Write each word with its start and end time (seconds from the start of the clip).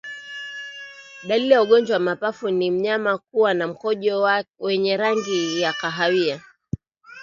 Dalili 1.27 1.53
ya 1.53 1.61
ugonjwa 1.63 1.93
wa 1.93 1.99
mapafu 1.99 2.49
ni 2.49 2.71
mnyama 2.71 3.17
kuwa 3.17 3.53
na 3.53 3.67
mkojo 3.67 4.43
wenye 4.59 4.97
rangi 4.97 5.61
ya 5.61 5.73
kahawia 5.73 6.41